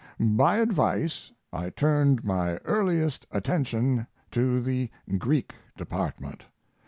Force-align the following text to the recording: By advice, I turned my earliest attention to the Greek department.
By 0.19 0.57
advice, 0.57 1.31
I 1.53 1.69
turned 1.69 2.23
my 2.23 2.57
earliest 2.65 3.27
attention 3.31 4.07
to 4.31 4.59
the 4.59 4.89
Greek 5.19 5.53
department. 5.77 6.43